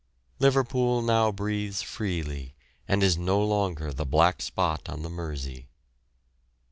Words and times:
Liverpool 0.39 1.03
now 1.03 1.31
breathes 1.31 1.83
freely, 1.83 2.55
and 2.87 3.03
is 3.03 3.19
no 3.19 3.39
longer 3.39 3.93
"the 3.93 4.03
black 4.03 4.41
spot" 4.41 4.89
on 4.89 5.03
the 5.03 5.11
Mersey. 5.11 5.67